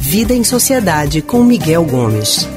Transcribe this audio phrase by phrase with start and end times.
[0.00, 2.48] Vida em Sociedade com Miguel Gomes.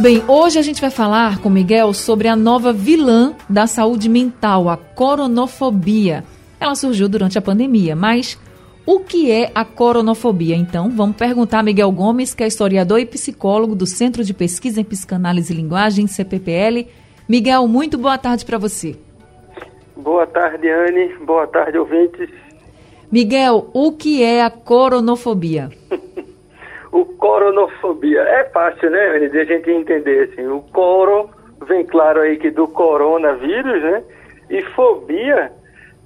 [0.00, 4.68] Bem, hoje a gente vai falar com Miguel sobre a nova vilã da saúde mental,
[4.68, 6.24] a coronofobia.
[6.58, 8.38] Ela surgiu durante a pandemia, mas
[8.86, 10.56] o que é a coronofobia?
[10.56, 14.80] Então, vamos perguntar a Miguel Gomes, que é historiador e psicólogo do Centro de Pesquisa
[14.80, 16.88] em Psicanálise e Linguagem, CPPL.
[17.28, 18.96] Miguel, muito boa tarde para você.
[20.00, 21.08] Boa tarde, Anne.
[21.20, 22.30] Boa tarde, ouvintes.
[23.12, 25.68] Miguel, o que é a coronofobia?
[26.90, 28.20] o coronofobia.
[28.20, 30.46] É fácil, né, de a gente entender assim.
[30.46, 31.28] O coro
[31.66, 34.02] vem claro aí que do coronavírus, né?
[34.48, 35.52] E fobia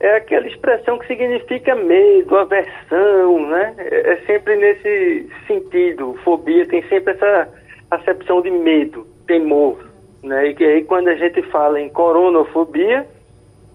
[0.00, 3.74] é aquela expressão que significa medo, aversão, né?
[3.78, 6.18] É, é sempre nesse sentido.
[6.24, 7.48] Fobia tem sempre essa
[7.92, 9.78] acepção de medo, temor,
[10.20, 10.48] né?
[10.48, 13.06] E que aí quando a gente fala em coronofobia,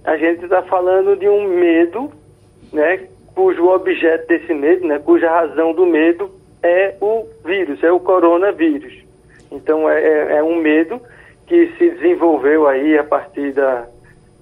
[0.03, 2.11] a gente está falando de um medo,
[2.71, 3.07] né?
[3.39, 6.29] cujo objeto desse medo, né, cuja razão do medo
[6.61, 8.93] é o vírus, é o coronavírus.
[9.49, 11.01] Então é, é, é um medo
[11.47, 13.87] que se desenvolveu aí a partir da,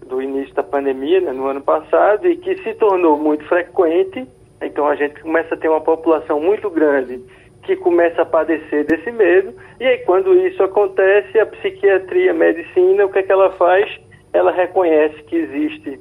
[0.07, 4.27] do início da pandemia, né, no ano passado, e que se tornou muito frequente.
[4.63, 7.23] Então a gente começa a ter uma população muito grande
[7.61, 9.53] que começa a padecer desse medo.
[9.79, 13.87] E aí quando isso acontece, a psiquiatria, a medicina, o que é que ela faz?
[14.37, 15.99] Ela reconhece que existe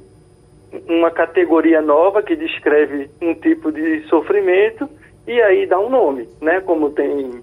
[0.89, 4.89] uma categoria nova que descreve um tipo de sofrimento
[5.27, 6.61] e aí dá um nome, né?
[6.61, 7.43] Como tem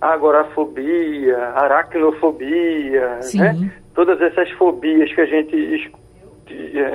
[0.00, 3.72] agorafobia, aracnofobia, né?
[3.94, 5.92] Todas essas fobias que a gente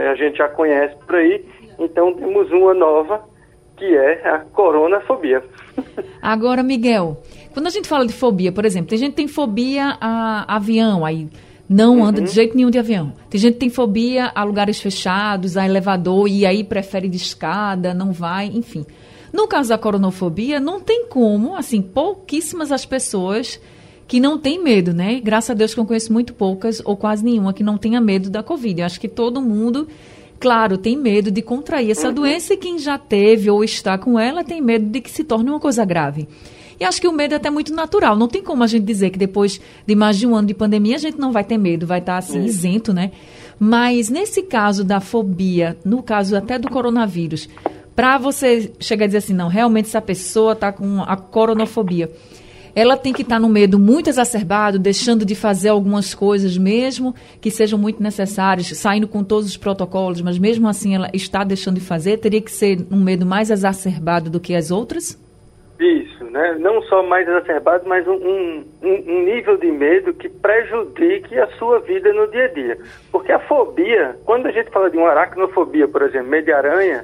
[0.09, 1.45] a gente já conhece por aí.
[1.79, 3.23] Então temos uma nova
[3.77, 5.41] que é a coronafobia.
[6.21, 7.17] Agora, Miguel,
[7.53, 11.05] quando a gente fala de fobia, por exemplo, tem gente que tem fobia a avião,
[11.05, 11.29] aí
[11.69, 12.05] não uhum.
[12.05, 13.13] anda de jeito nenhum de avião.
[13.29, 17.93] Tem gente que tem fobia a lugares fechados, a elevador, e aí prefere de escada,
[17.93, 18.85] não vai, enfim.
[19.33, 23.59] No caso da coronofobia, não tem como, assim, pouquíssimas as pessoas
[24.07, 25.19] que não têm medo, né?
[25.19, 28.29] Graças a Deus que eu conheço muito poucas, ou quase nenhuma, que não tenha medo
[28.29, 28.79] da Covid.
[28.79, 29.87] Eu acho que todo mundo,
[30.39, 32.13] claro, tem medo de contrair essa uhum.
[32.13, 35.49] doença e quem já teve ou está com ela tem medo de que se torne
[35.49, 36.27] uma coisa grave.
[36.79, 38.15] E acho que o medo é até muito natural.
[38.15, 40.95] Não tem como a gente dizer que depois de mais de um ano de pandemia
[40.95, 43.11] a gente não vai ter medo, vai estar assim, isento, né?
[43.59, 47.49] Mas nesse caso da fobia, no caso até do coronavírus,
[47.95, 52.11] para você chegar a dizer assim, não, realmente essa pessoa está com a coronofobia,
[52.77, 57.15] ela tem que estar tá no medo muito exacerbado, deixando de fazer algumas coisas mesmo
[57.41, 61.79] que sejam muito necessárias, saindo com todos os protocolos, mas mesmo assim ela está deixando
[61.79, 65.19] de fazer, teria que ser um medo mais exacerbado do que as outras?
[65.79, 66.55] Isso, né?
[66.59, 71.79] Não só mais exacerbado, mas um, um, um, nível de medo que prejudique a sua
[71.79, 72.77] vida no dia a dia.
[73.11, 77.03] Porque a fobia, quando a gente fala de uma aracnofobia, por exemplo, medo de aranha,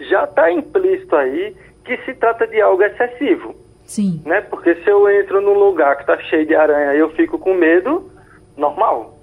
[0.00, 1.54] já está implícito aí
[1.84, 3.61] que se trata de algo excessivo.
[3.92, 4.22] Sim.
[4.24, 4.40] Né?
[4.40, 7.52] Porque se eu entro num lugar que está cheio de aranha e eu fico com
[7.52, 8.10] medo,
[8.56, 9.18] normal.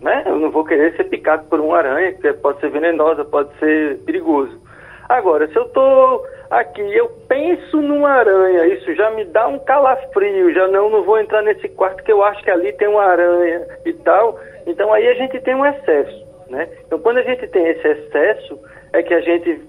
[0.00, 0.22] Né?
[0.24, 3.98] Eu não vou querer ser picado por uma aranha, que pode ser venenosa, pode ser
[4.04, 4.62] perigoso.
[5.08, 10.54] Agora, se eu estou aqui, eu penso numa aranha, isso já me dá um calafrio,
[10.54, 13.66] já não, não vou entrar nesse quarto que eu acho que ali tem uma aranha
[13.84, 14.38] e tal.
[14.68, 16.68] Então aí a gente tem um excesso, né?
[16.86, 18.56] Então quando a gente tem esse excesso,
[18.92, 19.60] é que a gente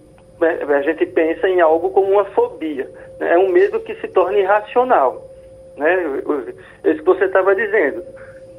[0.42, 2.90] a gente pensa em algo como uma fobia,
[3.20, 3.34] né?
[3.34, 5.28] é um medo que se torna irracional,
[5.76, 6.22] né?
[6.84, 8.04] Isso que você estava dizendo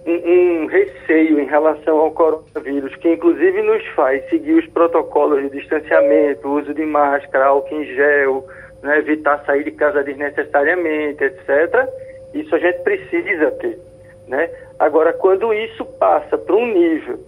[0.06, 5.50] um, um, receio em relação ao coronavírus, que inclusive nos faz seguir os protocolos de
[5.50, 8.46] distanciamento, uso de máscara, álcool em gel,
[8.82, 11.88] né, evitar sair de casa desnecessariamente, etc.
[12.32, 13.78] Isso a gente precisa ter.
[14.26, 14.50] Né?
[14.78, 17.18] Agora, quando isso passa para um nível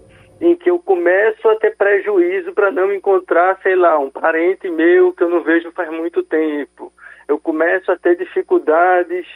[0.40, 5.12] em que eu começo a ter prejuízo para não encontrar, sei lá, um parente meu
[5.12, 6.92] que eu não vejo faz muito tempo,
[7.28, 9.26] eu começo a ter dificuldades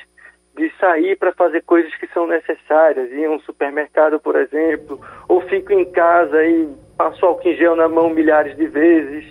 [0.56, 5.41] de sair para fazer coisas que são necessárias, ir a um supermercado, por exemplo, ou
[5.43, 9.25] fico em casa e passo álcool em gel na mão milhares de vezes,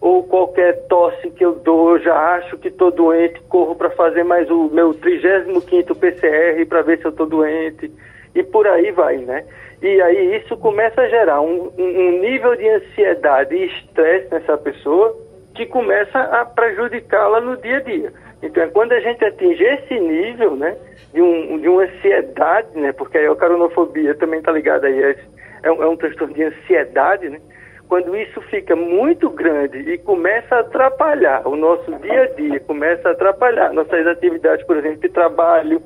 [0.00, 4.24] ou qualquer tosse que eu dou, eu já acho que estou doente, corro para fazer
[4.24, 7.90] mais o meu 35º PCR para ver se eu estou doente,
[8.34, 9.44] e por aí vai, né?
[9.82, 15.14] E aí isso começa a gerar um, um nível de ansiedade e estresse nessa pessoa
[15.54, 18.12] que começa a prejudicá-la no dia a dia.
[18.42, 20.76] Então, é quando a gente atinge esse nível, né,
[21.12, 25.16] de, um, de uma ansiedade, né, porque a caronofobia também está ligada aí, é,
[25.62, 27.40] é, um, é um transtorno de ansiedade, né,
[27.88, 33.08] quando isso fica muito grande e começa a atrapalhar o nosso dia a dia, começa
[33.08, 35.80] a atrapalhar nossas atividades, por exemplo, de trabalho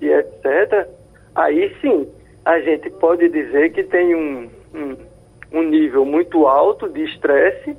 [0.00, 0.88] e etc.,
[1.42, 2.08] aí sim
[2.44, 4.96] a gente pode dizer que tem um, um,
[5.52, 7.76] um nível muito alto de estresse,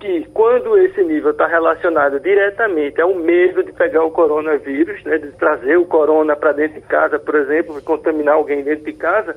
[0.00, 5.28] que quando esse nível está relacionado diretamente ao medo de pegar o coronavírus, né, de
[5.32, 9.34] trazer o corona para dentro de casa, por exemplo, contaminar alguém dentro de casa,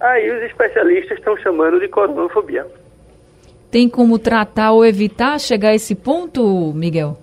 [0.00, 2.66] aí os especialistas estão chamando de coronofobia.
[3.70, 7.16] Tem como tratar ou evitar chegar a esse ponto, Miguel?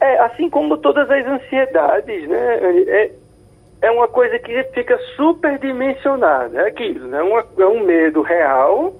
[0.00, 2.58] É, assim como todas as ansiedades, né?
[2.88, 3.10] É,
[3.82, 7.22] é uma coisa que fica superdimensionada, é aquilo, né?
[7.22, 8.94] Uma, é um medo real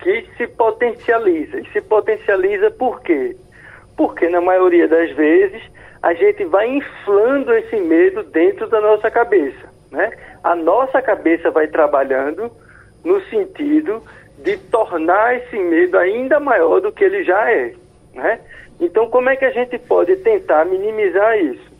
[0.00, 1.60] que se potencializa.
[1.60, 3.36] E se potencializa por quê?
[3.96, 5.62] Porque na maioria das vezes
[6.02, 10.12] a gente vai inflando esse medo dentro da nossa cabeça, né?
[10.42, 12.50] A nossa cabeça vai trabalhando
[13.04, 14.02] no sentido
[14.38, 17.72] de tornar esse medo ainda maior do que ele já é,
[18.14, 18.40] né?
[18.78, 21.75] Então, como é que a gente pode tentar minimizar isso?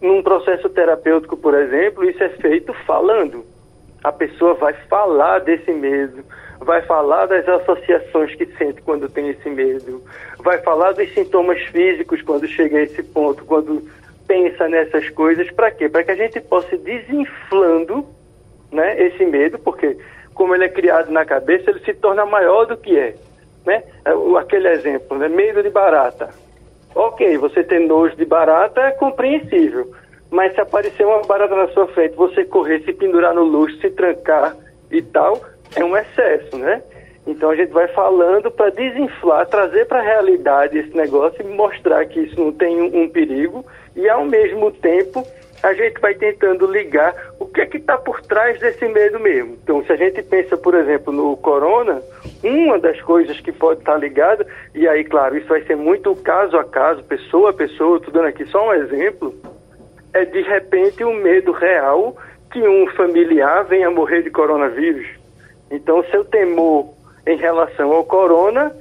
[0.00, 3.44] Num processo terapêutico, por exemplo, isso é feito falando.
[4.04, 6.22] A pessoa vai falar desse medo,
[6.60, 10.02] vai falar das associações que sente quando tem esse medo,
[10.38, 13.82] vai falar dos sintomas físicos quando chega a esse ponto, quando
[14.26, 15.50] pensa nessas coisas.
[15.50, 15.88] Para quê?
[15.88, 18.06] Para que a gente possa ir desinflando
[18.70, 19.96] né, esse medo, porque
[20.34, 23.14] como ele é criado na cabeça, ele se torna maior do que é.
[23.64, 23.82] Né?
[24.04, 25.28] É, aquele exemplo, né?
[25.28, 26.28] medo de barata.
[26.96, 29.92] Ok, você ter nojo de barata é compreensível,
[30.30, 33.90] mas se aparecer uma barata na sua frente, você correr, se pendurar no luxo, se
[33.90, 34.56] trancar
[34.90, 35.38] e tal,
[35.76, 36.82] é um excesso, né?
[37.26, 42.06] Então a gente vai falando para desinflar, trazer para a realidade esse negócio e mostrar
[42.06, 43.62] que isso não tem um, um perigo
[43.94, 45.22] e ao mesmo tempo
[45.62, 49.58] a gente vai tentando ligar o que é que está por trás desse medo mesmo.
[49.62, 52.00] Então, se a gente pensa, por exemplo, no corona,
[52.48, 56.14] uma das coisas que pode estar tá ligada, e aí, claro, isso vai ser muito
[56.16, 59.34] caso a caso, pessoa a pessoa, estou dando aqui só um exemplo,
[60.12, 62.16] é de repente o um medo real
[62.50, 65.06] que um familiar venha morrer de coronavírus.
[65.70, 66.88] Então, seu temor
[67.26, 68.74] em relação ao corona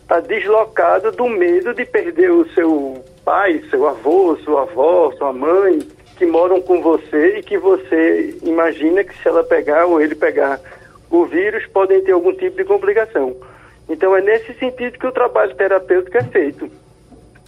[0.00, 5.78] está deslocado do medo de perder o seu pai, seu avô, sua avó, sua mãe,
[6.16, 10.60] que moram com você e que você imagina que se ela pegar ou ele pegar
[11.20, 13.36] o vírus, podem ter algum tipo de complicação.
[13.88, 16.64] Então é nesse sentido que o trabalho terapêutico é feito.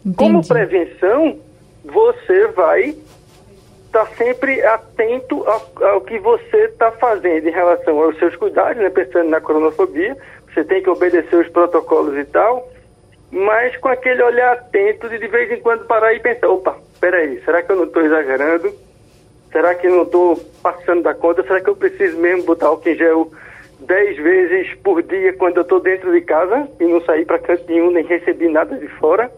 [0.05, 0.16] Entendi.
[0.16, 1.38] Como prevenção,
[1.84, 2.90] você vai
[3.87, 8.82] estar tá sempre atento ao, ao, que você está fazendo em relação aos seus cuidados,
[8.82, 10.16] né, pensando na coronofobia,
[10.52, 12.69] você tem que obedecer os protocolos e tal,
[13.31, 17.40] mas com aquele olhar atento de de vez em quando parar e pensar, opa, peraí,
[17.44, 18.72] será que eu não estou exagerando?
[19.50, 21.43] Será que eu não estou passando da conta?
[21.44, 23.31] Será que eu preciso mesmo botar álcool em gel
[23.87, 27.65] dez vezes por dia quando eu estou dentro de casa e não sair para canto
[27.69, 29.31] nenhum nem receber nada de fora?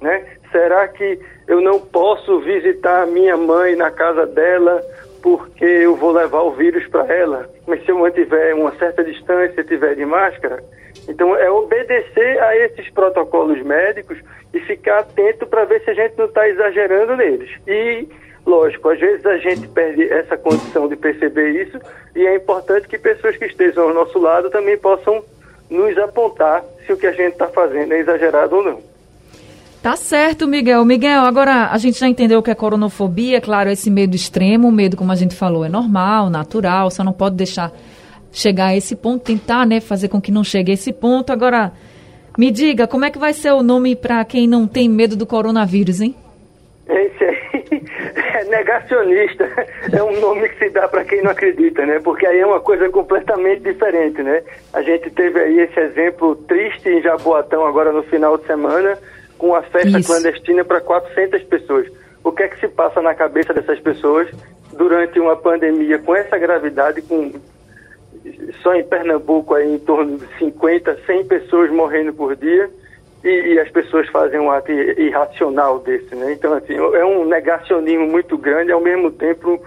[0.00, 0.24] Né?
[0.50, 4.82] Será que eu não posso visitar minha mãe na casa dela
[5.22, 7.48] porque eu vou levar o vírus para ela?
[7.66, 10.62] Mas se eu mantiver uma certa distância, tiver de máscara,
[11.08, 14.18] então é obedecer a esses protocolos médicos
[14.52, 17.50] e ficar atento para ver se a gente não está exagerando neles.
[17.66, 18.06] E,
[18.44, 21.78] lógico, às vezes a gente perde essa condição de perceber isso
[22.14, 25.22] e é importante que pessoas que estejam ao nosso lado também possam
[25.70, 28.92] nos apontar se o que a gente está fazendo é exagerado ou não.
[29.82, 30.84] Tá certo, Miguel.
[30.84, 34.72] Miguel, agora a gente já entendeu o que é coronofobia, claro, esse medo extremo, o
[34.72, 37.72] medo, como a gente falou, é normal, natural, só não pode deixar
[38.30, 41.32] chegar a esse ponto, tentar, né, fazer com que não chegue a esse ponto.
[41.32, 41.72] Agora,
[42.38, 45.26] me diga, como é que vai ser o nome para quem não tem medo do
[45.26, 46.14] coronavírus, hein?
[46.88, 47.82] Esse aí
[48.38, 49.48] é negacionista.
[49.92, 52.00] É um nome que se dá para quem não acredita, né?
[52.00, 54.42] Porque aí é uma coisa completamente diferente, né?
[54.72, 58.98] A gente teve aí esse exemplo triste em Jaboatão agora no final de semana,
[59.38, 60.08] com uma festa Isso.
[60.08, 61.86] clandestina para 400 pessoas.
[62.24, 64.28] O que é que se passa na cabeça dessas pessoas
[64.72, 67.32] durante uma pandemia com essa gravidade, com
[68.62, 72.70] só em Pernambuco aí em torno de 50, 100 pessoas morrendo por dia
[73.24, 76.32] e, e, as pessoas fazem um ato irracional desse, né?
[76.32, 79.60] Então, assim, é um negacionismo muito grande, ao mesmo tempo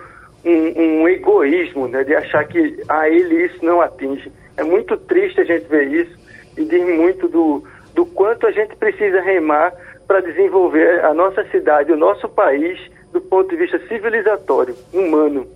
[0.44, 2.04] um, um egoísmo, né?
[2.04, 4.32] De achar que a ele isso não atinge.
[4.58, 6.18] É muito triste a gente ver isso
[6.58, 9.74] e diz muito do, do quanto a gente precisa remar
[10.08, 12.80] para desenvolver a nossa cidade, o nosso país,
[13.12, 15.48] do ponto de vista civilizatório, humano.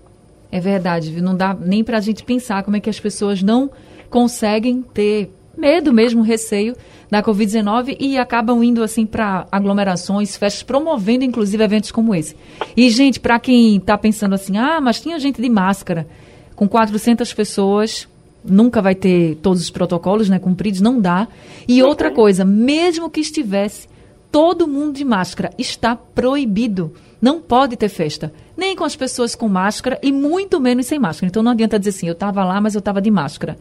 [0.51, 3.69] É verdade, não dá nem para a gente pensar como é que as pessoas não
[4.09, 5.29] conseguem ter
[5.59, 6.75] medo mesmo, receio
[7.09, 12.35] da Covid-19 e acabam indo assim para aglomerações, festas, promovendo inclusive eventos como esse.
[12.77, 16.07] E, gente, para quem está pensando assim, ah, mas tinha gente de máscara,
[16.55, 18.07] com 400 pessoas,
[18.43, 21.27] nunca vai ter todos os protocolos né, cumpridos, não dá.
[21.67, 23.87] E outra coisa, mesmo que estivesse,
[24.31, 26.93] todo mundo de máscara está proibido.
[27.21, 31.27] Não pode ter festa, nem com as pessoas com máscara e muito menos sem máscara.
[31.27, 33.57] Então não adianta dizer assim, eu estava lá, mas eu estava de máscara.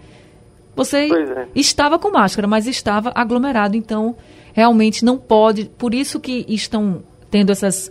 [0.78, 1.48] Você é.
[1.56, 4.14] estava com máscara, mas estava aglomerado, então
[4.52, 5.64] realmente não pode.
[5.76, 7.90] Por isso que estão tendo essas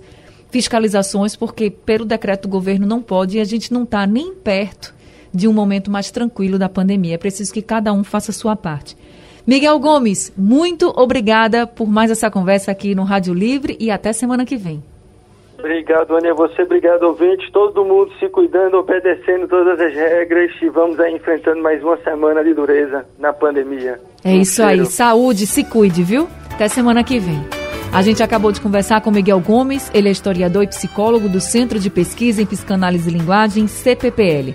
[0.49, 4.95] fiscalizações, porque pelo decreto do governo não pode e a gente não está nem perto
[5.33, 7.15] de um momento mais tranquilo da pandemia.
[7.15, 8.95] É preciso que cada um faça a sua parte.
[9.45, 14.45] Miguel Gomes, muito obrigada por mais essa conversa aqui no Rádio Livre e até semana
[14.45, 14.81] que vem.
[15.59, 16.33] Obrigado, Aninha.
[16.33, 17.51] Você, obrigado, ouvinte.
[17.51, 22.43] Todo mundo se cuidando, obedecendo todas as regras e vamos aí enfrentando mais uma semana
[22.43, 23.99] de dureza na pandemia.
[24.23, 24.81] É um isso cheiro.
[24.81, 24.85] aí.
[24.85, 26.27] Saúde, se cuide, viu?
[26.53, 27.43] Até semana que vem.
[27.93, 31.79] A gente acabou de conversar com Miguel Gomes, ele é historiador e psicólogo do Centro
[31.79, 34.53] de Pesquisa em Psicanálise e Linguagem, CPPL.